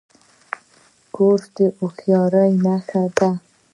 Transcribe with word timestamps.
کورس 1.15 1.45
د 1.55 1.57
هوښیارۍ 1.77 2.51
نښه 2.63 3.03
ده. 3.17 3.29